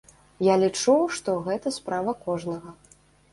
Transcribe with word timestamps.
Я 0.45 0.53
лічу, 0.61 0.95
што 1.17 1.35
гэта 1.49 1.75
справа 1.77 2.17
кожнага. 2.25 2.75